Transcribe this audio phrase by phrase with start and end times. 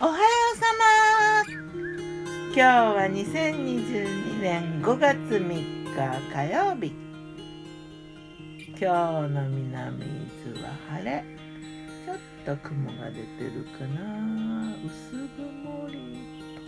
[0.00, 0.18] おはよ
[0.54, 1.52] うさま
[2.46, 5.92] 今日は2022年5月3日
[6.32, 6.92] 火曜日。
[8.78, 8.86] 今日
[9.34, 10.08] の南伊
[10.46, 11.24] 豆は晴れ。
[12.06, 12.16] ちょっ
[12.46, 14.72] と雲が出てるかな。
[14.86, 15.94] 薄曇り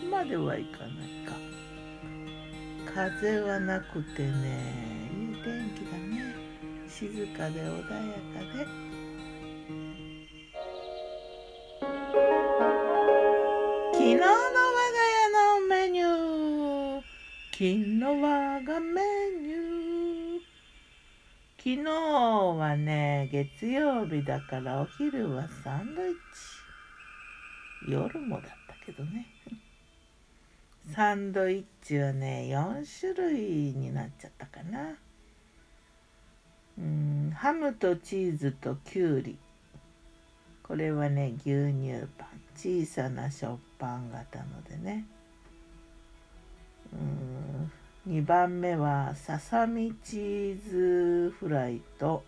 [0.00, 0.90] とまではいかない
[1.24, 1.36] か。
[2.92, 5.08] 風はなくてね。
[5.14, 6.34] いい天気だね。
[6.88, 7.94] 静かで穏やか
[8.58, 8.99] で。
[17.60, 19.02] 昨日我がメ
[19.42, 20.40] ニュー
[21.58, 26.14] 昨日はね月曜日だからお昼はサンドイッ
[27.84, 27.92] チ。
[27.92, 29.26] 夜もだったけどね。
[30.94, 34.96] サンドイッチはね4種類になっちゃったかな。
[36.78, 39.38] うんハムとチーズときゅうり
[40.62, 42.40] これはね牛乳パン。
[42.56, 45.04] 小さな食パン型のでね。
[48.10, 52.24] 2番目はささみチーズフライと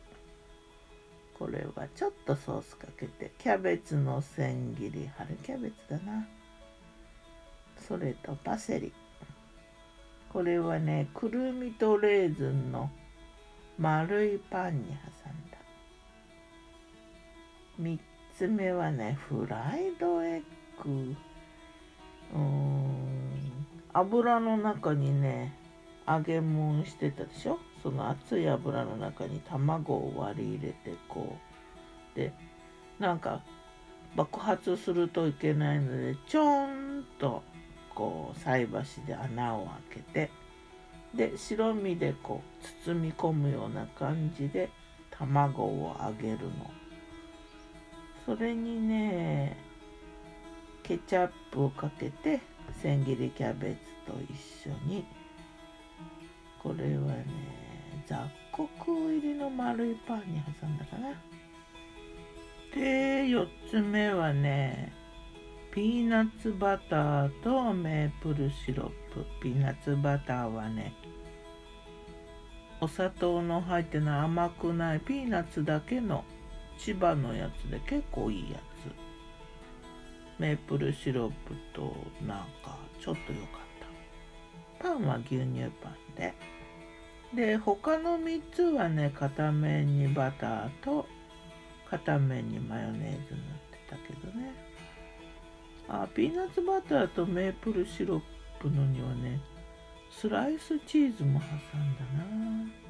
[1.36, 5.10] これはちょっとソースかけてキャベツの千切り。
[5.18, 6.24] 春キャベツだな。
[7.76, 8.92] それとパセリ。
[10.32, 12.88] これはねくるみとレーズンの
[13.76, 15.58] 丸いパンに挟んだ。
[17.80, 17.98] 3
[18.38, 20.42] つ目はねフライドエッ
[20.84, 21.16] グ。
[22.36, 23.02] うん。
[23.92, 25.60] 油の中にね
[26.06, 27.58] 揚げ物してたでしょ？
[27.82, 31.36] その熱い油の中に卵を割り入れてこ
[32.14, 32.32] うで
[32.98, 33.42] なんか
[34.14, 37.42] 爆発するといけないのでちょんと
[37.94, 40.30] こう菜箸で穴を開けて
[41.14, 44.70] で白身でこう包み込むような感じで
[45.10, 46.70] 卵を揚げるの。
[48.24, 49.56] それにね
[50.82, 52.40] ケチャップをかけて
[52.80, 53.74] 千切りキャベ
[54.06, 55.04] ツと一緒に
[56.62, 57.26] これはね
[58.06, 58.18] 雑
[58.52, 61.10] 穀入りの丸いパンに挟んだかな。
[62.74, 64.92] で4つ目はね
[65.74, 69.24] ピーナッツバターとメープルシロップ。
[69.42, 70.94] ピーナッツバターはね
[72.80, 76.24] お砂糖の入ってない甘くないピーナッツだけの
[76.78, 78.62] 千葉のやつで結構いいやつ。
[80.38, 81.94] メープルシロップと
[82.26, 83.71] なんかちょっと良かった。
[84.82, 86.34] パンは牛乳パンで
[87.34, 91.06] で他の3つはね片面にバターと
[91.88, 94.52] 片面にマヨネーズ塗ってたけどね。
[95.88, 98.22] あピーナッツバターとメープルシロッ
[98.60, 99.40] プのにはね
[100.10, 102.82] スライスチーズも挟んだな。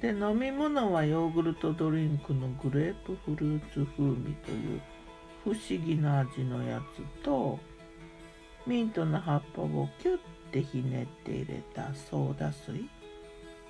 [0.00, 4.80] で飲み物はヨーグルトドリンクのグレープフルーツ風味という
[5.44, 7.60] 不思議な味のやつと
[8.66, 10.18] ミントの葉っぱをキュッ
[10.52, 12.88] てひねって入れたソーダ水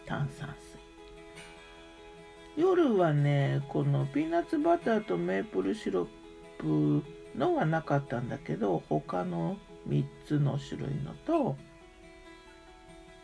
[0.06, 0.78] 炭酸水。
[2.56, 6.06] 夜はねこのピーナッツバターとメープルシロッ
[6.58, 7.02] プ
[7.38, 9.56] のはなかったんだけど他の
[9.88, 11.56] 3つの種類のと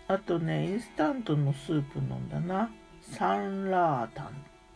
[0.09, 2.71] あとねインスタントのスープ飲んだな。
[3.03, 4.31] サンラータンっ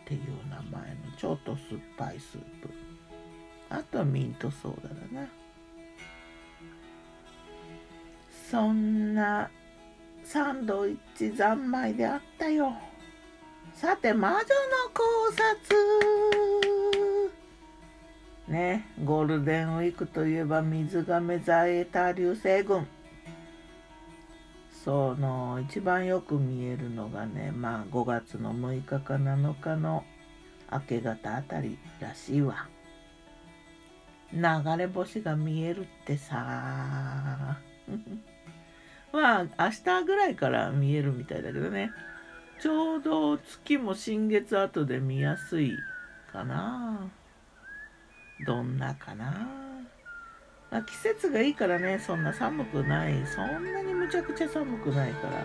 [0.05, 2.71] ていう名前のちょっと酸っぱいスープ。
[3.71, 5.27] あとはミントソーダだな。
[8.53, 9.49] そんな
[10.23, 12.75] サンドイッチ三昧であったよ。
[13.73, 14.43] さて魔女の
[14.93, 15.43] 考察。
[18.49, 22.87] ねゴールデンウィークといえば水亀座エータ流星群
[24.85, 30.05] その一番よく見えるのがねまあ5月の6日か7日の
[30.71, 32.69] 明け方あたりらしいわ。
[34.31, 34.41] 流
[34.77, 37.57] れ星が見えるってさ。
[39.13, 41.93] まあ明日ぐらいから見えるみたいだけどね。
[42.61, 45.77] ちょうど月も新月後で見やすい
[46.33, 47.11] かな。
[48.47, 49.49] どんなかな。
[50.71, 53.27] まあ、季節がいいからねそんな寒くない。
[53.27, 55.41] そんなにむちゃくちゃ寒くないから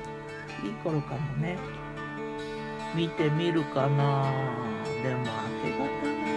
[0.63, 1.57] いい頃かもね。
[2.95, 4.31] 見てみるかな。
[5.03, 5.25] でも明
[5.63, 6.27] け方な。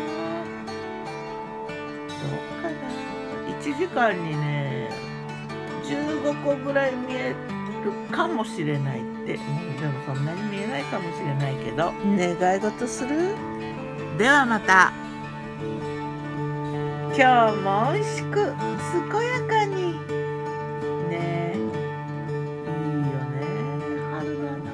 [2.08, 2.75] どうかな。
[3.60, 4.69] 1時間にね
[5.90, 7.34] 15個ぐらい見え
[7.84, 11.92] るかもしれないって、うん、でもそんなに見えないかもしれないけど。
[12.16, 13.34] 願い事する？
[14.19, 14.92] ではまた。
[17.16, 19.98] 今日も美味しく健やかに。
[21.08, 21.54] ね。
[21.54, 23.40] いいよね。
[24.12, 24.70] 春だな。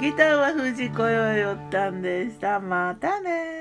[0.00, 2.60] ギターは藤子よよったんでした。
[2.60, 3.55] またね